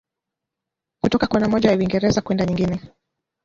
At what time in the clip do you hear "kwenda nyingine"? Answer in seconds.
2.21-2.79